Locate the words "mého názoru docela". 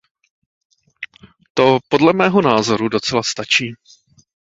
2.13-3.23